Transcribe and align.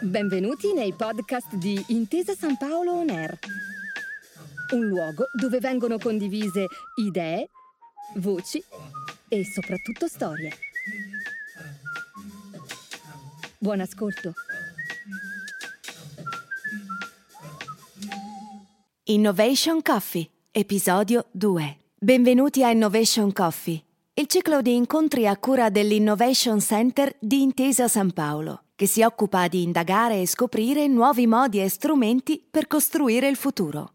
Benvenuti 0.00 0.72
nei 0.74 0.92
podcast 0.92 1.54
di 1.54 1.82
Intesa 1.88 2.34
San 2.34 2.56
Paolo 2.58 2.92
On 2.92 3.08
Air, 3.08 3.38
un 4.74 4.86
luogo 4.86 5.24
dove 5.32 5.58
vengono 5.60 5.98
condivise 5.98 6.66
idee, 6.96 7.48
voci 8.16 8.62
e 9.28 9.44
soprattutto 9.44 10.06
storie. 10.06 10.52
Buon 13.58 13.80
ascolto. 13.80 14.34
Innovation 19.04 19.80
Coffee, 19.82 20.28
episodio 20.50 21.26
2. 21.30 21.76
Benvenuti 21.98 22.62
a 22.62 22.70
Innovation 22.70 23.32
Coffee, 23.32 23.82
il 24.16 24.28
ciclo 24.28 24.62
di 24.62 24.76
incontri 24.76 25.26
a 25.26 25.36
cura 25.36 25.70
dell'Innovation 25.70 26.60
Center 26.60 27.16
di 27.18 27.42
Intesa 27.42 27.88
San 27.88 28.12
Paolo, 28.12 28.66
che 28.76 28.86
si 28.86 29.02
occupa 29.02 29.48
di 29.48 29.64
indagare 29.64 30.20
e 30.20 30.28
scoprire 30.28 30.86
nuovi 30.86 31.26
modi 31.26 31.60
e 31.60 31.68
strumenti 31.68 32.40
per 32.48 32.68
costruire 32.68 33.26
il 33.26 33.34
futuro. 33.34 33.94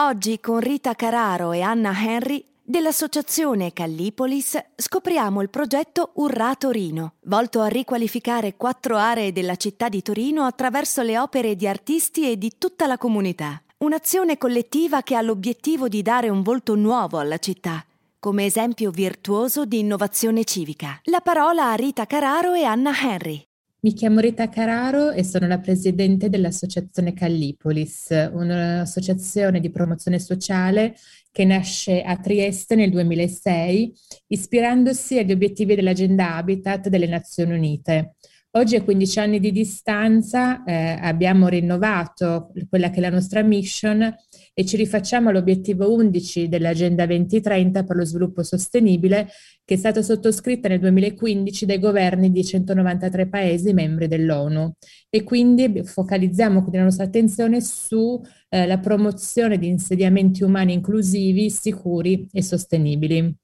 Oggi 0.00 0.40
con 0.40 0.58
Rita 0.58 0.94
Cararo 0.94 1.52
e 1.52 1.60
Anna 1.60 1.92
Henry 1.96 2.44
dell'associazione 2.60 3.72
Callipolis 3.72 4.58
scopriamo 4.74 5.40
il 5.40 5.48
progetto 5.48 6.10
Urrà 6.14 6.56
Torino, 6.56 7.14
volto 7.26 7.60
a 7.60 7.68
riqualificare 7.68 8.56
quattro 8.56 8.96
aree 8.96 9.30
della 9.30 9.54
città 9.54 9.88
di 9.88 10.02
Torino 10.02 10.42
attraverso 10.42 11.02
le 11.02 11.20
opere 11.20 11.54
di 11.54 11.68
artisti 11.68 12.28
e 12.28 12.36
di 12.36 12.50
tutta 12.58 12.88
la 12.88 12.98
comunità. 12.98 13.62
Un'azione 13.78 14.38
collettiva 14.38 15.02
che 15.02 15.14
ha 15.14 15.22
l'obiettivo 15.22 15.86
di 15.86 16.02
dare 16.02 16.28
un 16.28 16.42
volto 16.42 16.74
nuovo 16.74 17.18
alla 17.18 17.38
città, 17.38 17.84
come 18.22 18.44
esempio 18.44 18.92
virtuoso 18.92 19.64
di 19.64 19.80
innovazione 19.80 20.44
civica. 20.44 21.00
La 21.06 21.18
parola 21.18 21.72
a 21.72 21.74
Rita 21.74 22.06
Cararo 22.06 22.54
e 22.54 22.62
Anna 22.62 22.92
Henry. 22.96 23.44
Mi 23.80 23.94
chiamo 23.94 24.20
Rita 24.20 24.48
Cararo 24.48 25.10
e 25.10 25.24
sono 25.24 25.48
la 25.48 25.58
presidente 25.58 26.28
dell'associazione 26.28 27.14
Callipolis, 27.14 28.10
un'associazione 28.32 29.58
di 29.58 29.72
promozione 29.72 30.20
sociale 30.20 30.94
che 31.32 31.44
nasce 31.44 32.00
a 32.02 32.16
Trieste 32.16 32.76
nel 32.76 32.90
2006, 32.90 33.92
ispirandosi 34.28 35.18
agli 35.18 35.32
obiettivi 35.32 35.74
dell'Agenda 35.74 36.36
Habitat 36.36 36.86
delle 36.86 37.08
Nazioni 37.08 37.54
Unite. 37.54 38.14
Oggi 38.54 38.76
a 38.76 38.82
15 38.82 39.18
anni 39.18 39.40
di 39.40 39.50
distanza 39.50 40.62
eh, 40.64 40.98
abbiamo 41.00 41.48
rinnovato 41.48 42.52
quella 42.68 42.90
che 42.90 42.98
è 42.98 43.00
la 43.00 43.08
nostra 43.08 43.40
mission 43.40 44.14
e 44.52 44.64
ci 44.66 44.76
rifacciamo 44.76 45.30
all'obiettivo 45.30 45.90
11 45.90 46.50
dell'Agenda 46.50 47.06
2030 47.06 47.82
per 47.84 47.96
lo 47.96 48.04
sviluppo 48.04 48.42
sostenibile 48.42 49.26
che 49.64 49.72
è 49.72 49.76
stata 49.78 50.02
sottoscritta 50.02 50.68
nel 50.68 50.80
2015 50.80 51.64
dai 51.64 51.78
governi 51.78 52.30
di 52.30 52.44
193 52.44 53.28
Paesi 53.28 53.72
membri 53.72 54.06
dell'ONU 54.06 54.70
e 55.08 55.22
quindi 55.22 55.82
focalizziamo 55.82 56.58
quindi 56.58 56.76
la 56.76 56.84
nostra 56.84 57.04
attenzione 57.04 57.62
sulla 57.62 58.20
eh, 58.50 58.78
promozione 58.82 59.56
di 59.56 59.68
insediamenti 59.68 60.44
umani 60.44 60.74
inclusivi, 60.74 61.48
sicuri 61.48 62.28
e 62.30 62.42
sostenibili. 62.42 63.34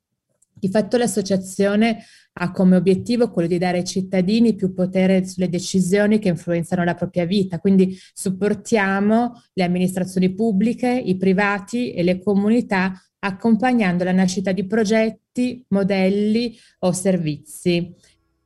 Di 0.58 0.68
fatto 0.68 0.96
l'associazione 0.96 2.04
ha 2.40 2.52
come 2.52 2.76
obiettivo 2.76 3.30
quello 3.30 3.48
di 3.48 3.58
dare 3.58 3.78
ai 3.78 3.84
cittadini 3.84 4.54
più 4.54 4.72
potere 4.72 5.26
sulle 5.26 5.48
decisioni 5.48 6.18
che 6.18 6.28
influenzano 6.28 6.84
la 6.84 6.94
propria 6.94 7.24
vita, 7.24 7.58
quindi 7.58 7.96
supportiamo 8.12 9.42
le 9.54 9.64
amministrazioni 9.64 10.34
pubbliche, 10.34 10.88
i 10.88 11.16
privati 11.16 11.92
e 11.92 12.02
le 12.02 12.20
comunità 12.20 12.92
accompagnando 13.20 14.04
la 14.04 14.12
nascita 14.12 14.52
di 14.52 14.66
progetti, 14.66 15.64
modelli 15.68 16.56
o 16.80 16.92
servizi. 16.92 17.92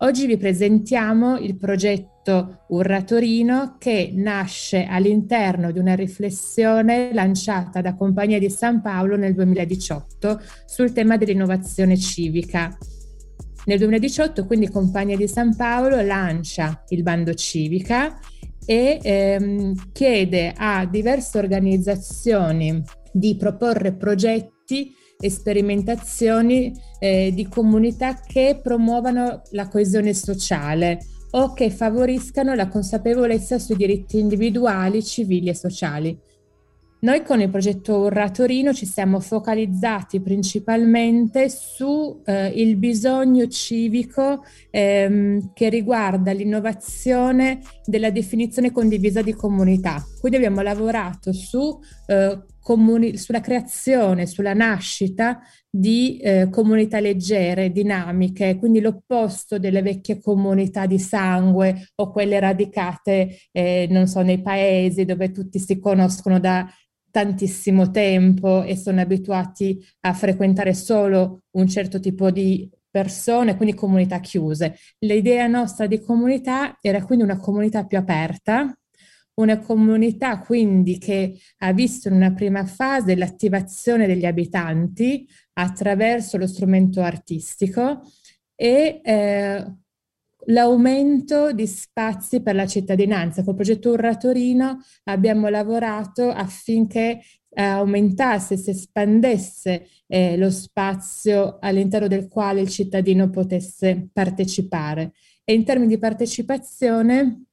Oggi 0.03 0.27
vi 0.27 0.37
presentiamo 0.37 1.39
il 1.39 1.57
progetto 1.57 2.65
Urra 2.71 3.03
Torino 3.03 3.77
che 3.79 4.11
nasce 4.13 4.85
all'interno 4.85 5.71
di 5.71 5.79
una 5.79 5.95
riflessione 5.95 7.15
lanciata 7.15 7.81
da 7.81 7.95
Compagnia 7.95 8.41
di 8.41 8.51
San 8.51 8.81
Paolo 8.81 9.17
nel 9.17 9.33
2018 9.33 10.41
sul 10.67 10.93
tema 10.93 11.17
dell'innovazione 11.17 11.97
civica. 11.97 12.77
Nel 13.67 13.79
2018 13.79 14.45
quindi 14.45 14.69
Compagnia 14.69 15.17
di 15.17 15.29
San 15.29 15.55
Paolo 15.55 16.03
lancia 16.03 16.83
il 16.89 17.05
bando 17.05 17.33
civica 17.35 18.19
e 18.67 18.99
ehm, 19.01 19.93
chiede 19.93 20.53
a 20.57 20.85
diverse 20.85 21.39
organizzazioni 21.39 22.83
di 23.13 23.37
proporre 23.37 23.93
progetti 23.93 24.97
e 25.23 25.31
sperimentazioni 25.31 26.75
eh, 26.99 27.31
di 27.33 27.47
comunità 27.47 28.15
che 28.15 28.59
promuovano 28.61 29.43
la 29.51 29.69
coesione 29.69 30.13
sociale 30.15 30.99
o 31.31 31.53
che 31.53 31.71
favoriscano 31.71 32.55
la 32.55 32.67
consapevolezza 32.67 33.61
sui 33.61 33.77
diritti 33.77 34.19
individuali, 34.19 35.03
civili 35.03 35.49
e 35.49 35.55
sociali. 35.55 36.19
Noi 37.03 37.25
con 37.25 37.41
il 37.41 37.51
progetto 37.51 37.99
Urra 37.99 38.31
Torino 38.31 38.73
ci 38.73 38.87
siamo 38.87 39.19
focalizzati 39.19 40.21
principalmente 40.21 41.49
sul 41.49 42.21
eh, 42.25 42.77
bisogno 42.77 43.49
civico 43.49 44.45
ehm, 44.71 45.53
che 45.53 45.69
riguarda 45.69 46.31
l'innovazione 46.31 47.59
della 47.85 48.11
definizione 48.11 48.71
condivisa 48.71 49.21
di 49.21 49.33
comunità. 49.33 50.05
Quindi 50.21 50.39
abbiamo 50.39 50.61
lavorato 50.61 51.33
su, 51.33 51.77
eh, 52.07 52.41
comuni- 52.63 53.17
sulla 53.19 53.41
creazione, 53.41 54.27
sulla 54.27 54.55
nascita 54.55 55.41
di 55.69 56.19
eh, 56.19 56.49
comunità 56.51 57.01
leggere, 57.01 57.73
dinamiche, 57.73 58.57
quindi 58.57 58.81
l'opposto 58.81 59.59
delle 59.59 59.83
vecchie 59.83 60.21
comunità 60.21 60.87
di 60.87 60.99
sangue 60.99 61.89
o 61.97 62.11
quelle 62.11 62.39
radicate, 62.41 63.39
eh, 63.51 63.87
non 63.91 64.07
so, 64.07 64.21
nei 64.23 64.41
paesi 64.41 65.05
dove 65.05 65.31
tutti 65.31 65.59
si 65.59 65.79
conoscono 65.79 66.39
da 66.39 66.67
tantissimo 67.11 67.91
tempo 67.91 68.63
e 68.63 68.77
sono 68.77 69.01
abituati 69.01 69.79
a 70.01 70.15
frequentare 70.15 70.73
solo 70.75 71.43
un 71.53 71.69
certo 71.69 72.01
tipo 72.01 72.31
di 72.31 72.71
persone, 72.91 73.57
quindi 73.57 73.75
comunità 73.75 74.21
chiuse. 74.21 74.77
L'idea 75.01 75.47
nostra 75.47 75.87
di 75.87 76.01
comunità 76.01 76.77
era 76.81 77.03
quindi 77.05 77.25
una 77.25 77.39
comunità 77.39 77.85
più 77.87 77.99
aperta, 77.99 78.75
una 79.35 79.59
comunità 79.59 80.41
quindi 80.41 80.99
che 80.99 81.39
ha 81.59 81.73
visto 81.73 82.09
in 82.09 82.15
una 82.15 82.33
prima 82.33 82.65
fase 82.67 83.17
l'attivazione 83.17 84.07
degli 84.07 84.27
abitanti 84.27 85.27
attraverso 85.55 86.37
lo 86.37 86.47
strumento 86.47 87.01
artistico 87.01 88.03
e 88.55 89.01
eh, 89.03 89.77
l'aumento 90.47 91.53
di 91.53 91.67
spazi 91.67 92.43
per 92.43 92.55
la 92.55 92.67
cittadinanza. 92.67 93.43
Col 93.43 93.55
progetto 93.55 93.91
Urra 93.91 94.17
Torino 94.17 94.81
abbiamo 95.05 95.49
lavorato 95.49 96.29
affinché 96.31 97.21
eh, 97.55 97.63
aumentasse, 97.63 98.57
si 98.57 98.71
espandesse 98.71 99.87
eh, 100.07 100.37
lo 100.37 100.51
spazio 100.51 101.59
all'interno 101.61 102.09
del 102.09 102.29
quale 102.29 102.61
il 102.61 102.69
cittadino 102.69 103.31
potesse 103.31 104.09
partecipare. 104.13 105.13
E 105.45 105.55
in 105.55 105.65
termini 105.65 105.89
di 105.89 105.99
partecipazione 105.99 107.45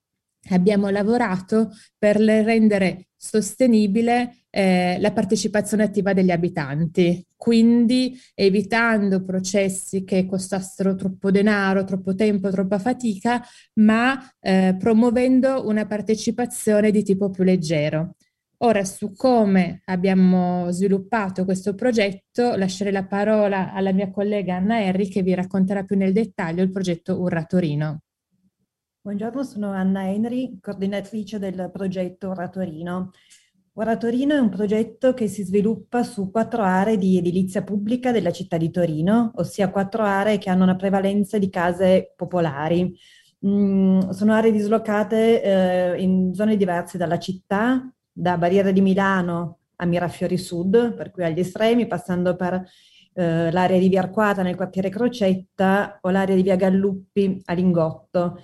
abbiamo 0.55 0.89
lavorato 0.89 1.71
per 1.97 2.17
rendere 2.17 3.09
sostenibile 3.15 4.45
eh, 4.49 4.97
la 4.99 5.11
partecipazione 5.11 5.83
attiva 5.83 6.13
degli 6.13 6.31
abitanti, 6.31 7.23
quindi 7.35 8.17
evitando 8.33 9.23
processi 9.23 10.03
che 10.03 10.25
costassero 10.25 10.95
troppo 10.95 11.29
denaro, 11.29 11.83
troppo 11.83 12.15
tempo, 12.15 12.49
troppa 12.49 12.79
fatica, 12.79 13.43
ma 13.75 14.17
eh, 14.39 14.75
promuovendo 14.79 15.67
una 15.67 15.85
partecipazione 15.85 16.91
di 16.91 17.03
tipo 17.03 17.29
più 17.29 17.43
leggero. 17.43 18.15
Ora, 18.61 18.83
su 18.83 19.13
come 19.13 19.81
abbiamo 19.85 20.69
sviluppato 20.71 21.45
questo 21.45 21.75
progetto, 21.75 22.55
lascerei 22.55 22.91
la 22.91 23.05
parola 23.05 23.71
alla 23.71 23.93
mia 23.93 24.11
collega 24.11 24.55
Anna 24.55 24.81
Erri 24.81 25.07
che 25.07 25.21
vi 25.21 25.33
racconterà 25.33 25.83
più 25.83 25.95
nel 25.95 26.11
dettaglio 26.11 26.61
il 26.61 26.71
progetto 26.71 27.19
Urra 27.21 27.45
Torino. 27.45 28.01
Buongiorno, 29.01 29.43
sono 29.43 29.71
Anna 29.71 30.09
Henry, 30.09 30.59
coordinatrice 30.59 31.39
del 31.39 31.69
progetto 31.71 32.31
Oratorino. 32.31 33.11
Oratorino 33.75 34.35
è 34.35 34.39
un 34.39 34.49
progetto 34.49 35.13
che 35.13 35.29
si 35.29 35.43
sviluppa 35.43 36.03
su 36.03 36.29
quattro 36.29 36.63
aree 36.63 36.97
di 36.97 37.17
edilizia 37.17 37.63
pubblica 37.63 38.11
della 38.11 38.31
città 38.33 38.57
di 38.57 38.69
Torino, 38.69 39.31
ossia 39.35 39.69
quattro 39.69 40.03
aree 40.03 40.37
che 40.37 40.49
hanno 40.49 40.63
una 40.63 40.75
prevalenza 40.75 41.37
di 41.37 41.49
case 41.49 42.11
popolari. 42.13 42.93
Mm, 43.47 44.09
sono 44.09 44.33
aree 44.33 44.51
dislocate 44.51 45.43
eh, 45.43 46.01
in 46.01 46.33
zone 46.33 46.57
diverse 46.57 46.97
dalla 46.97 47.19
città, 47.19 47.89
da 48.11 48.37
Barriera 48.37 48.71
di 48.71 48.81
Milano 48.81 49.59
a 49.77 49.85
Mirafiori 49.85 50.37
Sud, 50.37 50.93
per 50.93 51.11
cui 51.11 51.23
agli 51.23 51.39
estremi, 51.39 51.87
passando 51.87 52.35
per 52.35 52.61
eh, 53.13 53.49
l'area 53.49 53.79
di 53.79 53.87
Via 53.87 54.01
Arquata 54.01 54.41
nel 54.41 54.57
quartiere 54.57 54.89
Crocetta 54.89 55.99
o 56.01 56.09
l'area 56.09 56.35
di 56.35 56.41
Via 56.41 56.57
Galluppi 56.57 57.41
a 57.45 57.53
Lingotto. 57.53 58.35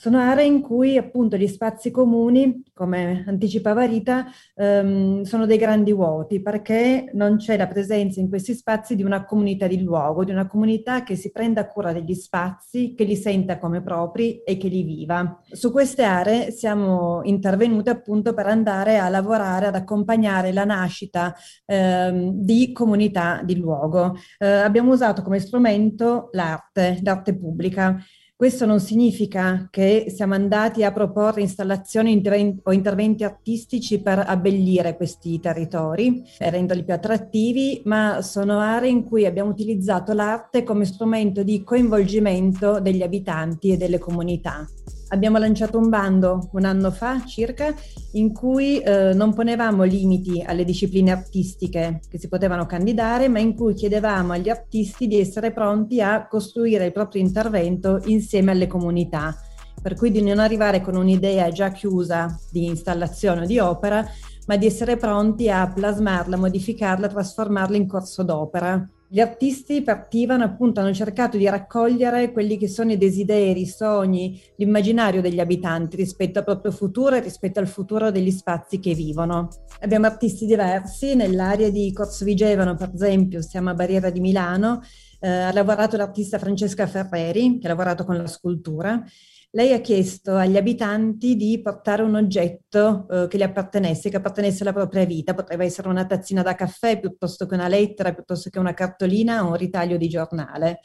Sono 0.00 0.18
aree 0.18 0.44
in 0.44 0.60
cui 0.60 0.96
appunto 0.96 1.36
gli 1.36 1.48
spazi 1.48 1.90
comuni, 1.90 2.62
come 2.72 3.24
anticipava 3.26 3.82
Rita, 3.82 4.26
ehm, 4.54 5.22
sono 5.22 5.44
dei 5.44 5.58
grandi 5.58 5.92
vuoti 5.92 6.40
perché 6.40 7.10
non 7.14 7.36
c'è 7.36 7.56
la 7.56 7.66
presenza 7.66 8.20
in 8.20 8.28
questi 8.28 8.54
spazi 8.54 8.94
di 8.94 9.02
una 9.02 9.24
comunità 9.24 9.66
di 9.66 9.82
luogo, 9.82 10.22
di 10.22 10.30
una 10.30 10.46
comunità 10.46 11.02
che 11.02 11.16
si 11.16 11.32
prenda 11.32 11.66
cura 11.66 11.92
degli 11.92 12.14
spazi, 12.14 12.94
che 12.94 13.02
li 13.02 13.16
senta 13.16 13.58
come 13.58 13.82
propri 13.82 14.40
e 14.44 14.56
che 14.56 14.68
li 14.68 14.84
viva. 14.84 15.36
Su 15.50 15.72
queste 15.72 16.04
aree 16.04 16.52
siamo 16.52 17.22
intervenute 17.24 17.90
appunto 17.90 18.34
per 18.34 18.46
andare 18.46 18.98
a 18.98 19.08
lavorare, 19.08 19.66
ad 19.66 19.74
accompagnare 19.74 20.52
la 20.52 20.64
nascita 20.64 21.34
ehm, 21.66 22.34
di 22.34 22.70
comunità 22.70 23.40
di 23.42 23.56
luogo. 23.56 24.14
Eh, 24.38 24.46
abbiamo 24.46 24.92
usato 24.92 25.22
come 25.22 25.40
strumento 25.40 26.28
l'arte, 26.30 27.00
l'arte 27.02 27.36
pubblica. 27.36 28.00
Questo 28.38 28.66
non 28.66 28.78
significa 28.78 29.66
che 29.68 30.12
siamo 30.14 30.34
andati 30.34 30.84
a 30.84 30.92
proporre 30.92 31.40
installazioni 31.40 32.22
o 32.62 32.72
interventi 32.72 33.24
artistici 33.24 34.00
per 34.00 34.22
abbellire 34.24 34.94
questi 34.94 35.40
territori 35.40 36.22
e 36.38 36.48
renderli 36.48 36.84
più 36.84 36.94
attrattivi, 36.94 37.82
ma 37.86 38.22
sono 38.22 38.60
aree 38.60 38.90
in 38.90 39.02
cui 39.02 39.26
abbiamo 39.26 39.50
utilizzato 39.50 40.12
l'arte 40.12 40.62
come 40.62 40.84
strumento 40.84 41.42
di 41.42 41.64
coinvolgimento 41.64 42.78
degli 42.78 43.02
abitanti 43.02 43.72
e 43.72 43.76
delle 43.76 43.98
comunità. 43.98 44.64
Abbiamo 45.10 45.38
lanciato 45.38 45.78
un 45.78 45.88
bando 45.88 46.50
un 46.52 46.66
anno 46.66 46.90
fa 46.90 47.24
circa 47.24 47.74
in 48.12 48.34
cui 48.34 48.78
eh, 48.78 49.14
non 49.14 49.32
ponevamo 49.32 49.82
limiti 49.84 50.42
alle 50.46 50.64
discipline 50.64 51.10
artistiche 51.10 52.00
che 52.10 52.18
si 52.18 52.28
potevano 52.28 52.66
candidare, 52.66 53.28
ma 53.28 53.38
in 53.38 53.54
cui 53.54 53.72
chiedevamo 53.72 54.34
agli 54.34 54.50
artisti 54.50 55.06
di 55.06 55.18
essere 55.18 55.52
pronti 55.52 56.02
a 56.02 56.26
costruire 56.26 56.84
il 56.84 56.92
proprio 56.92 57.22
intervento 57.22 58.02
insieme 58.04 58.50
alle 58.50 58.66
comunità, 58.66 59.34
per 59.80 59.94
cui 59.94 60.10
di 60.10 60.20
non 60.20 60.40
arrivare 60.40 60.82
con 60.82 60.94
un'idea 60.94 61.50
già 61.50 61.70
chiusa 61.70 62.38
di 62.50 62.66
installazione 62.66 63.42
o 63.42 63.46
di 63.46 63.58
opera, 63.58 64.06
ma 64.46 64.56
di 64.56 64.66
essere 64.66 64.98
pronti 64.98 65.48
a 65.48 65.70
plasmarla, 65.72 66.36
modificarla, 66.36 67.08
trasformarla 67.08 67.76
in 67.76 67.86
corso 67.86 68.22
d'opera. 68.22 68.86
Gli 69.10 69.20
artisti 69.20 69.80
partivano 69.80 70.44
appunto, 70.44 70.80
hanno 70.80 70.92
cercato 70.92 71.38
di 71.38 71.48
raccogliere 71.48 72.30
quelli 72.30 72.58
che 72.58 72.68
sono 72.68 72.92
i 72.92 72.98
desideri, 72.98 73.62
i 73.62 73.66
sogni, 73.66 74.38
l'immaginario 74.56 75.22
degli 75.22 75.40
abitanti 75.40 75.96
rispetto 75.96 76.40
al 76.40 76.44
proprio 76.44 76.72
futuro 76.72 77.16
e 77.16 77.20
rispetto 77.20 77.58
al 77.58 77.68
futuro 77.68 78.10
degli 78.10 78.30
spazi 78.30 78.78
che 78.78 78.92
vivono. 78.92 79.48
Abbiamo 79.80 80.04
artisti 80.04 80.44
diversi, 80.44 81.14
nell'area 81.14 81.70
di 81.70 81.90
Corso 81.90 82.26
Vigevano 82.26 82.74
per 82.74 82.90
esempio, 82.92 83.40
siamo 83.40 83.70
a 83.70 83.74
Barriera 83.74 84.10
di 84.10 84.20
Milano, 84.20 84.82
eh, 85.20 85.26
ha 85.26 85.52
lavorato 85.54 85.96
l'artista 85.96 86.38
Francesca 86.38 86.86
Ferreri, 86.86 87.58
che 87.58 87.66
ha 87.66 87.70
lavorato 87.70 88.04
con 88.04 88.14
la 88.14 88.26
scultura, 88.26 89.02
lei 89.50 89.72
ha 89.72 89.80
chiesto 89.80 90.36
agli 90.36 90.56
abitanti 90.56 91.34
di 91.34 91.60
portare 91.62 92.02
un 92.02 92.14
oggetto 92.14 93.06
eh, 93.10 93.28
che 93.28 93.38
gli 93.38 93.42
appartenesse, 93.42 94.10
che 94.10 94.16
appartenesse 94.16 94.62
alla 94.62 94.74
propria 94.74 95.04
vita. 95.04 95.34
Potrebbe 95.34 95.64
essere 95.64 95.88
una 95.88 96.04
tazzina 96.04 96.42
da 96.42 96.54
caffè 96.54 97.00
piuttosto 97.00 97.46
che 97.46 97.54
una 97.54 97.68
lettera, 97.68 98.12
piuttosto 98.12 98.50
che 98.50 98.58
una 98.58 98.74
cartolina 98.74 99.44
o 99.44 99.48
un 99.48 99.56
ritaglio 99.56 99.96
di 99.96 100.08
giornale. 100.08 100.80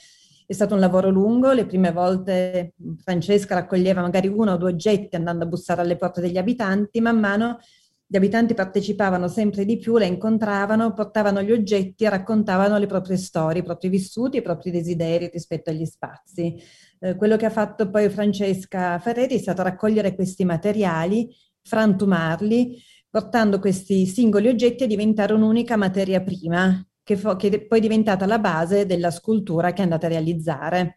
È 0.45 0.53
stato 0.53 0.73
un 0.73 0.79
lavoro 0.79 1.09
lungo, 1.09 1.51
le 1.51 1.65
prime 1.65 1.91
volte 1.91 2.73
Francesca 3.01 3.55
raccoglieva 3.55 4.01
magari 4.01 4.27
uno 4.27 4.53
o 4.53 4.57
due 4.57 4.71
oggetti 4.71 5.15
andando 5.15 5.45
a 5.45 5.47
bussare 5.47 5.81
alle 5.81 5.95
porte 5.95 6.21
degli 6.21 6.37
abitanti, 6.37 6.99
man 7.01 7.19
mano 7.19 7.59
gli 8.13 8.17
abitanti 8.17 8.53
partecipavano 8.53 9.27
sempre 9.27 9.65
di 9.65 9.79
più, 9.79 9.97
la 9.97 10.05
incontravano, 10.05 10.93
portavano 10.93 11.41
gli 11.41 11.51
oggetti 11.51 12.03
e 12.03 12.09
raccontavano 12.09 12.77
le 12.77 12.85
proprie 12.85 13.17
storie, 13.17 13.61
i 13.61 13.63
propri 13.63 13.89
vissuti, 13.89 14.37
i 14.37 14.43
propri 14.43 14.69
desideri 14.69 15.31
rispetto 15.33 15.71
agli 15.71 15.83
spazi. 15.83 16.55
Eh, 16.99 17.15
quello 17.15 17.37
che 17.37 17.47
ha 17.47 17.49
fatto 17.49 17.89
poi 17.89 18.07
Francesca 18.09 18.99
Ferreri 18.99 19.33
è 19.33 19.39
stato 19.39 19.63
raccogliere 19.63 20.13
questi 20.13 20.45
materiali, 20.45 21.27
frantumarli, 21.63 22.79
portando 23.09 23.57
questi 23.57 24.05
singoli 24.05 24.47
oggetti 24.47 24.83
a 24.83 24.87
diventare 24.87 25.33
un'unica 25.33 25.75
materia 25.75 26.21
prima, 26.21 26.87
che, 27.01 27.17
fo- 27.17 27.35
che 27.35 27.65
poi 27.65 27.79
è 27.79 27.81
diventata 27.81 28.27
la 28.27 28.37
base 28.37 28.85
della 28.85 29.09
scultura 29.09 29.73
che 29.73 29.79
è 29.79 29.85
andata 29.85 30.05
a 30.05 30.09
realizzare. 30.09 30.93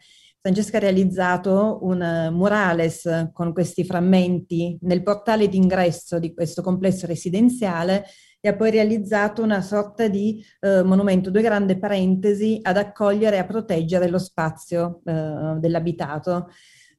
Francesca 0.47 0.77
ha 0.77 0.81
realizzato 0.81 1.81
un 1.83 2.29
murales 2.31 3.31
con 3.33 3.53
questi 3.53 3.85
frammenti 3.85 4.79
nel 4.83 5.03
portale 5.03 5.49
d'ingresso 5.49 6.21
di 6.21 6.33
questo 6.33 6.63
complesso 6.63 7.05
residenziale 7.05 8.05
e 8.41 8.51
ha 8.51 8.55
poi 8.55 8.71
realizzato 8.71 9.43
una 9.43 9.61
sorta 9.61 10.07
di 10.07 10.41
eh, 10.61 10.85
monumento, 10.85 11.33
due 11.33 11.43
grandi 11.43 11.77
parentesi, 11.81 12.61
ad 12.63 12.77
accogliere 12.77 13.35
e 13.35 13.39
a 13.41 13.45
proteggere 13.45 14.09
lo 14.09 14.19
spazio 14.19 15.01
eh, 15.05 15.57
dell'abitato. 15.59 16.51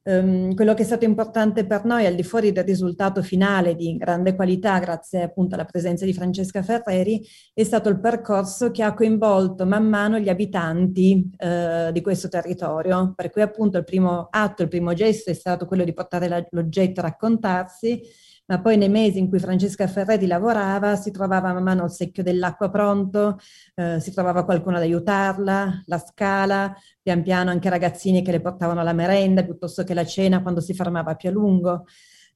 Um, 0.08 0.54
quello 0.54 0.72
che 0.72 0.84
è 0.84 0.86
stato 0.86 1.04
importante 1.04 1.66
per 1.66 1.84
noi, 1.84 2.06
al 2.06 2.14
di 2.14 2.22
fuori 2.22 2.50
del 2.50 2.64
risultato 2.64 3.22
finale 3.22 3.74
di 3.74 3.94
grande 3.98 4.34
qualità, 4.34 4.78
grazie 4.78 5.20
appunto 5.20 5.54
alla 5.54 5.66
presenza 5.66 6.06
di 6.06 6.14
Francesca 6.14 6.62
Ferreri, 6.62 7.20
è 7.52 7.62
stato 7.62 7.90
il 7.90 8.00
percorso 8.00 8.70
che 8.70 8.82
ha 8.82 8.94
coinvolto 8.94 9.66
man 9.66 9.86
mano 9.86 10.18
gli 10.18 10.30
abitanti 10.30 11.30
uh, 11.36 11.92
di 11.92 12.00
questo 12.00 12.28
territorio, 12.28 13.12
per 13.14 13.28
cui 13.28 13.42
appunto 13.42 13.76
il 13.76 13.84
primo 13.84 14.28
atto, 14.30 14.62
il 14.62 14.68
primo 14.68 14.94
gesto 14.94 15.28
è 15.28 15.34
stato 15.34 15.66
quello 15.66 15.84
di 15.84 15.92
portare 15.92 16.26
la, 16.26 16.42
l'oggetto 16.52 17.00
a 17.00 17.02
raccontarsi, 17.02 18.00
ma 18.48 18.60
poi 18.60 18.76
nei 18.78 18.88
mesi 18.88 19.18
in 19.18 19.28
cui 19.28 19.38
Francesca 19.38 19.86
Ferreri 19.86 20.26
lavorava 20.26 20.96
si 20.96 21.10
trovava 21.10 21.52
man 21.52 21.62
mano 21.62 21.84
il 21.84 21.90
secchio 21.90 22.22
dell'acqua 22.22 22.70
pronto, 22.70 23.38
eh, 23.74 24.00
si 24.00 24.12
trovava 24.12 24.44
qualcuno 24.44 24.76
ad 24.76 24.82
aiutarla, 24.82 25.82
la 25.84 25.98
scala, 25.98 26.74
pian 27.02 27.22
piano 27.22 27.50
anche 27.50 27.68
ragazzini 27.68 28.22
che 28.22 28.30
le 28.30 28.40
portavano 28.40 28.82
la 28.82 28.94
merenda 28.94 29.44
piuttosto 29.44 29.84
che 29.84 29.92
la 29.94 30.06
cena 30.06 30.40
quando 30.40 30.60
si 30.60 30.72
fermava 30.72 31.14
più 31.14 31.28
a 31.28 31.32
lungo. 31.32 31.84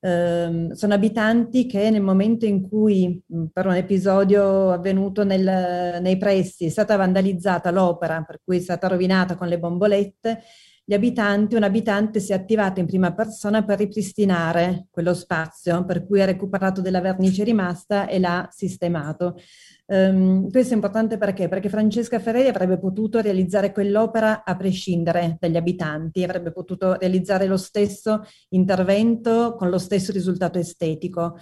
Eh, 0.05 0.69
sono 0.73 0.95
abitanti 0.95 1.67
che 1.67 1.89
nel 1.89 2.03
momento 2.03 2.45
in 2.45 2.69
cui, 2.69 3.23
per 3.53 3.67
un 3.67 3.77
episodio 3.77 4.71
avvenuto 4.71 5.25
nel, 5.25 5.99
nei 6.03 6.19
pressi, 6.19 6.67
è 6.67 6.69
stata 6.69 6.97
vandalizzata 6.97 7.71
l'opera, 7.71 8.23
per 8.23 8.41
cui 8.45 8.59
è 8.59 8.61
stata 8.61 8.87
rovinata 8.89 9.37
con 9.37 9.49
le 9.49 9.59
bombolette, 9.59 10.43
gli 10.85 10.95
abitanti, 10.95 11.55
un 11.55 11.63
abitante 11.63 12.19
si 12.19 12.33
è 12.33 12.35
attivato 12.35 12.81
in 12.81 12.87
prima 12.87 13.13
persona 13.13 13.65
per 13.65 13.79
ripristinare 13.79 14.87
quello 14.91 15.15
spazio, 15.15 15.85
per 15.85 16.05
cui 16.05 16.21
ha 16.21 16.25
recuperato 16.25 16.81
della 16.81 17.01
vernice 17.01 17.45
rimasta 17.45 18.09
e 18.09 18.19
l'ha 18.19 18.49
sistemato. 18.51 19.37
Um, 19.87 20.51
questo 20.51 20.73
è 20.73 20.75
importante 20.75 21.19
perché? 21.19 21.49
Perché 21.49 21.69
Francesca 21.69 22.19
Ferreri 22.19 22.49
avrebbe 22.49 22.79
potuto 22.79 23.21
realizzare 23.21 23.73
quell'opera 23.73 24.43
a 24.45 24.57
prescindere 24.57 25.37
dagli 25.39 25.57
abitanti, 25.57 26.25
avrebbe 26.25 26.51
potuto 26.51 26.95
realizzare 26.95 27.47
lo 27.47 27.57
stesso 27.57 28.25
intervento 28.51 29.55
con 29.57 29.71
lo 29.71 29.79
stesso 29.79 30.11
risultato 30.11 30.59
estetico 30.59 31.39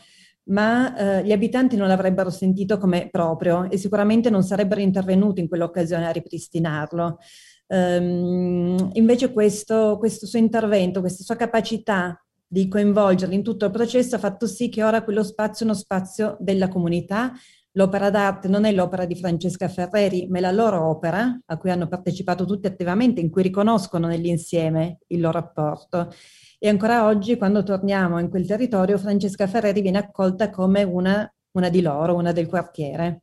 ma 0.51 0.97
eh, 0.97 1.25
gli 1.25 1.33
abitanti 1.33 1.77
non 1.77 1.89
l'avrebbero 1.89 2.31
sentito 2.31 2.79
come 2.79 3.09
proprio 3.11 3.69
e 3.71 3.77
sicuramente 3.77 4.31
non 4.31 4.43
sarebbero 4.43 4.81
intervenuti 4.81 5.41
in 5.41 5.49
quell'occasione 5.49 6.07
a 6.07 6.13
ripristinarlo. 6.13 7.19
Um, 7.67 8.91
invece 8.95 9.33
questo, 9.33 9.97
questo 9.99 10.27
suo 10.27 10.41
intervento, 10.41 11.01
questa 11.01 11.23
sua 11.23 11.37
capacità 11.37 12.21
di 12.45 12.67
coinvolgerli 12.67 13.37
in 13.37 13.45
tutto 13.45 13.67
il 13.67 13.71
processo 13.71 14.17
ha 14.17 14.19
fatto 14.19 14.49
sì 14.49 14.69
che 14.69 14.83
ora 14.83 15.05
quello 15.05 15.23
spazio 15.23 15.65
è 15.65 15.69
uno 15.69 15.79
spazio 15.79 16.37
della 16.41 16.69
comunità. 16.69 17.33
L'opera 17.75 18.11
d'arte 18.11 18.49
non 18.49 18.65
è 18.65 18.73
l'opera 18.73 19.05
di 19.05 19.15
Francesca 19.15 19.69
Ferreri, 19.69 20.27
ma 20.29 20.39
è 20.39 20.41
la 20.41 20.51
loro 20.51 20.89
opera, 20.89 21.41
a 21.47 21.57
cui 21.57 21.71
hanno 21.71 21.87
partecipato 21.87 22.45
tutti 22.45 22.67
attivamente, 22.67 23.21
in 23.21 23.31
cui 23.31 23.43
riconoscono 23.43 24.09
nell'insieme 24.09 24.99
il 25.09 25.21
loro 25.21 25.39
apporto. 25.39 26.13
E 26.59 26.69
ancora 26.69 27.07
oggi, 27.07 27.37
quando 27.37 27.63
torniamo 27.63 28.19
in 28.19 28.29
quel 28.29 28.45
territorio, 28.45 28.99
Francesca 28.99 29.47
Ferreri 29.47 29.83
viene 29.83 29.99
accolta 29.99 30.51
come 30.51 30.83
una, 30.83 31.33
una 31.53 31.69
di 31.69 31.81
loro, 31.81 32.17
una 32.17 32.33
del 32.33 32.49
quartiere. 32.49 33.23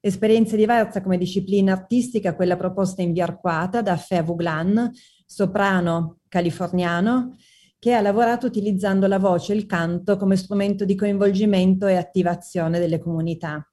Esperienza 0.00 0.56
diversa 0.56 1.02
come 1.02 1.18
disciplina 1.18 1.72
artistica, 1.72 2.34
quella 2.34 2.56
proposta 2.56 3.02
in 3.02 3.12
via 3.12 3.24
Arquata 3.24 3.82
da 3.82 3.96
Fea 3.98 4.22
Vuglan, 4.22 4.90
soprano 5.26 6.20
californiano, 6.28 7.36
che 7.78 7.92
ha 7.92 8.00
lavorato 8.00 8.46
utilizzando 8.46 9.06
la 9.06 9.18
voce 9.18 9.52
e 9.52 9.56
il 9.56 9.66
canto 9.66 10.16
come 10.16 10.36
strumento 10.36 10.86
di 10.86 10.94
coinvolgimento 10.94 11.86
e 11.86 11.96
attivazione 11.96 12.78
delle 12.78 12.98
comunità. 12.98 13.66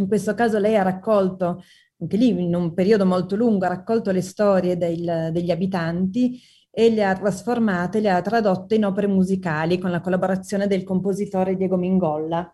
In 0.00 0.08
questo 0.08 0.34
caso 0.34 0.58
lei 0.58 0.76
ha 0.76 0.82
raccolto, 0.82 1.62
anche 2.00 2.16
lì 2.16 2.28
in 2.28 2.54
un 2.54 2.72
periodo 2.72 3.04
molto 3.04 3.36
lungo, 3.36 3.66
ha 3.66 3.68
raccolto 3.68 4.10
le 4.10 4.22
storie 4.22 4.78
del, 4.78 5.28
degli 5.30 5.50
abitanti 5.50 6.40
e 6.70 6.90
le 6.90 7.04
ha 7.04 7.14
trasformate, 7.14 8.00
le 8.00 8.10
ha 8.10 8.22
tradotte 8.22 8.76
in 8.76 8.86
opere 8.86 9.08
musicali 9.08 9.78
con 9.78 9.90
la 9.90 10.00
collaborazione 10.00 10.66
del 10.66 10.84
compositore 10.84 11.54
Diego 11.54 11.76
Mingolla. 11.76 12.50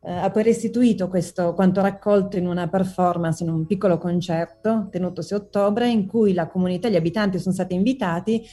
Eh, 0.00 0.12
ha 0.12 0.30
poi 0.30 0.44
restituito 0.44 1.08
questo 1.08 1.52
quanto 1.54 1.80
raccolto 1.80 2.36
in 2.36 2.46
una 2.46 2.68
performance, 2.68 3.42
in 3.42 3.50
un 3.50 3.66
piccolo 3.66 3.98
concerto 3.98 4.86
tenutosi 4.90 5.34
a 5.34 5.38
ottobre, 5.38 5.88
in 5.90 6.06
cui 6.06 6.32
la 6.32 6.46
comunità, 6.46 6.88
gli 6.88 6.96
abitanti 6.96 7.40
sono 7.40 7.54
stati 7.54 7.74
invitati 7.74 8.44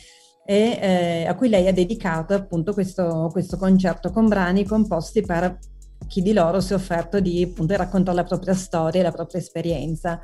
e 0.44 0.80
eh, 0.82 1.26
a 1.28 1.36
cui 1.36 1.50
lei 1.50 1.68
ha 1.68 1.74
dedicato 1.74 2.34
appunto 2.34 2.74
questo, 2.74 3.30
questo, 3.32 3.58
concerto 3.58 4.10
con 4.10 4.28
brani 4.28 4.66
composti 4.66 5.22
per 5.22 5.60
chi 6.08 6.22
di 6.22 6.34
loro 6.34 6.60
si 6.60 6.74
è 6.74 6.76
offerto 6.76 7.20
di 7.20 7.44
appunto 7.44 7.76
raccontare 7.76 8.18
la 8.18 8.24
propria 8.24 8.54
storia 8.54 9.00
e 9.00 9.04
la 9.04 9.12
propria 9.12 9.40
esperienza. 9.40 10.22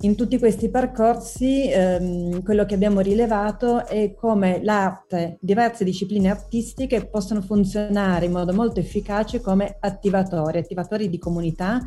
In 0.00 0.14
tutti 0.14 0.38
questi 0.38 0.68
percorsi 0.68 1.70
ehm, 1.70 2.42
quello 2.42 2.66
che 2.66 2.74
abbiamo 2.74 3.00
rilevato 3.00 3.86
è 3.86 4.12
come 4.14 4.62
l'arte, 4.62 5.38
diverse 5.40 5.84
discipline 5.84 6.28
artistiche 6.28 7.06
possono 7.06 7.40
funzionare 7.40 8.26
in 8.26 8.32
modo 8.32 8.52
molto 8.52 8.78
efficace 8.78 9.40
come 9.40 9.78
attivatori, 9.80 10.58
attivatori 10.58 11.08
di 11.08 11.18
comunità, 11.18 11.80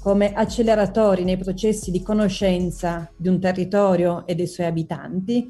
come 0.00 0.32
acceleratori 0.32 1.22
nei 1.22 1.36
processi 1.36 1.92
di 1.92 2.02
conoscenza 2.02 3.08
di 3.16 3.28
un 3.28 3.38
territorio 3.38 4.26
e 4.26 4.34
dei 4.34 4.48
suoi 4.48 4.66
abitanti 4.66 5.48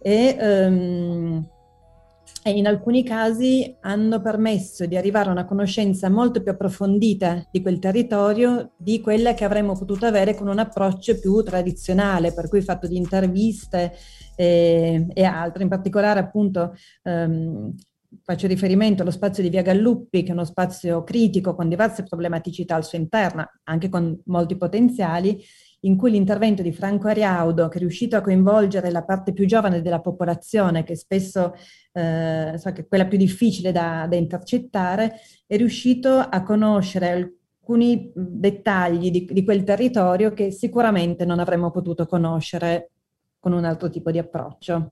e 0.00 0.36
ehm, 0.38 1.48
in 2.50 2.66
alcuni 2.66 3.02
casi 3.02 3.76
hanno 3.80 4.20
permesso 4.20 4.86
di 4.86 4.96
arrivare 4.96 5.28
a 5.28 5.32
una 5.32 5.44
conoscenza 5.44 6.08
molto 6.08 6.42
più 6.42 6.52
approfondita 6.52 7.46
di 7.50 7.60
quel 7.60 7.78
territorio 7.78 8.72
di 8.76 9.00
quella 9.00 9.34
che 9.34 9.44
avremmo 9.44 9.76
potuto 9.76 10.06
avere 10.06 10.34
con 10.34 10.48
un 10.48 10.58
approccio 10.58 11.18
più 11.18 11.42
tradizionale, 11.42 12.32
per 12.32 12.48
cui 12.48 12.60
fatto 12.62 12.86
di 12.86 12.96
interviste 12.96 13.94
e, 14.36 15.06
e 15.12 15.24
altro, 15.24 15.62
in 15.62 15.68
particolare 15.68 16.20
appunto 16.20 16.74
ehm, 17.02 17.74
faccio 18.22 18.46
riferimento 18.46 19.02
allo 19.02 19.10
spazio 19.10 19.42
di 19.42 19.48
Via 19.48 19.62
Galluppi, 19.62 20.22
che 20.22 20.30
è 20.30 20.32
uno 20.32 20.44
spazio 20.44 21.02
critico 21.04 21.54
con 21.54 21.68
diverse 21.68 22.04
problematicità 22.04 22.74
al 22.74 22.84
suo 22.84 22.98
interno, 22.98 23.50
anche 23.64 23.88
con 23.88 24.18
molti 24.26 24.56
potenziali, 24.56 25.42
in 25.86 25.96
cui 25.96 26.10
l'intervento 26.10 26.62
di 26.62 26.72
Franco 26.72 27.08
Ariaudo, 27.08 27.68
che 27.68 27.76
è 27.76 27.80
riuscito 27.80 28.16
a 28.16 28.20
coinvolgere 28.20 28.90
la 28.90 29.04
parte 29.04 29.32
più 29.32 29.46
giovane 29.46 29.82
della 29.82 30.00
popolazione, 30.00 30.82
che 30.82 30.96
spesso 30.96 31.54
eh, 31.92 32.54
so 32.56 32.72
che 32.72 32.82
è 32.82 32.86
quella 32.86 33.06
più 33.06 33.16
difficile 33.16 33.72
da, 33.72 34.06
da 34.08 34.16
intercettare, 34.16 35.20
è 35.46 35.56
riuscito 35.56 36.18
a 36.18 36.42
conoscere 36.42 37.10
alcuni 37.10 38.12
dettagli 38.14 39.10
di, 39.10 39.28
di 39.30 39.44
quel 39.44 39.64
territorio 39.64 40.32
che 40.32 40.50
sicuramente 40.50 41.24
non 41.24 41.38
avremmo 41.38 41.70
potuto 41.70 42.06
conoscere 42.06 42.90
con 43.38 43.52
un 43.52 43.64
altro 43.64 43.88
tipo 43.88 44.10
di 44.10 44.18
approccio. 44.18 44.90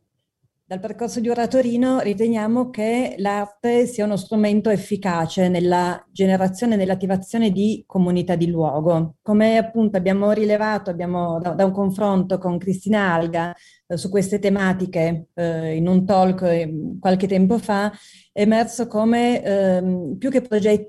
Dal 0.67 0.81
percorso 0.81 1.21
di 1.21 1.29
Oratorino 1.29 2.01
riteniamo 2.01 2.71
che 2.71 3.17
l'arte 3.19 3.85
sia 3.85 4.07
uno 4.07 4.17
strumento 4.17 4.71
efficace 4.71 5.49
nella 5.49 6.03
generazione 6.11 6.73
e 6.73 6.77
nell'attivazione 6.79 7.51
di 7.51 7.85
comunità 7.87 8.35
di 8.35 8.49
luogo. 8.49 9.17
Come 9.21 9.59
appunto 9.59 9.99
abbiamo 9.99 10.33
rilevato 10.33 10.89
abbiamo, 10.89 11.39
da, 11.39 11.51
da 11.51 11.67
un 11.67 11.73
confronto 11.73 12.39
con 12.39 12.57
Cristina 12.57 13.13
Alga 13.13 13.55
eh, 13.87 13.99
su 13.99 14.09
queste 14.09 14.39
tematiche 14.39 15.27
eh, 15.35 15.77
in 15.77 15.87
un 15.87 16.07
talk 16.07 16.41
eh, 16.45 16.73
qualche 16.99 17.27
tempo 17.27 17.59
fa, 17.59 17.93
è 18.33 18.41
emerso 18.41 18.87
come 18.87 19.43
ehm, 19.43 20.17
più, 20.17 20.31
che 20.31 20.41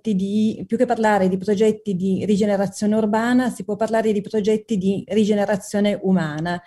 di, 0.01 0.63
più 0.65 0.77
che 0.77 0.85
parlare 0.85 1.27
di 1.27 1.37
progetti 1.37 1.97
di 1.97 2.23
rigenerazione 2.25 2.95
urbana, 2.95 3.49
si 3.49 3.65
può 3.65 3.75
parlare 3.75 4.13
di 4.13 4.21
progetti 4.21 4.77
di 4.77 5.03
rigenerazione 5.05 5.99
umana 6.01 6.61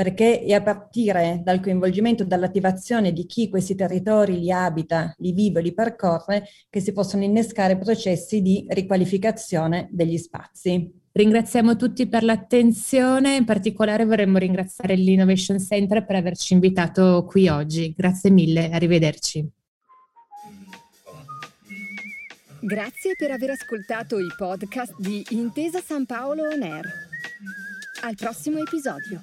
perché 0.00 0.40
è 0.40 0.54
a 0.54 0.62
partire 0.62 1.42
dal 1.44 1.60
coinvolgimento, 1.60 2.24
dall'attivazione 2.24 3.12
di 3.12 3.26
chi 3.26 3.50
questi 3.50 3.74
territori 3.74 4.38
li 4.38 4.50
abita, 4.50 5.14
li 5.18 5.32
vive, 5.32 5.60
li 5.60 5.74
percorre, 5.74 6.48
che 6.70 6.80
si 6.80 6.94
possono 6.94 7.22
innescare 7.22 7.76
processi 7.76 8.40
di 8.40 8.64
riqualificazione 8.66 9.88
degli 9.90 10.16
spazi. 10.16 10.90
Ringraziamo 11.12 11.76
tutti 11.76 12.06
per 12.06 12.22
l'attenzione, 12.22 13.36
in 13.36 13.44
particolare 13.44 14.06
vorremmo 14.06 14.38
ringraziare 14.38 14.94
l'Innovation 14.94 15.60
Center 15.60 16.06
per 16.06 16.16
averci 16.16 16.54
invitato 16.54 17.26
qui 17.28 17.48
oggi. 17.48 17.92
Grazie 17.94 18.30
mille, 18.30 18.70
arrivederci. 18.70 19.46
Grazie 22.62 23.16
per 23.18 23.32
aver 23.32 23.50
ascoltato 23.50 24.18
i 24.18 24.32
podcast 24.34 24.94
di 24.98 25.22
Intesa 25.32 25.82
San 25.82 26.06
Paolo 26.06 26.44
On 26.44 26.62
Air. 26.62 26.86
Al 28.02 28.14
prossimo 28.14 28.60
episodio. 28.60 29.20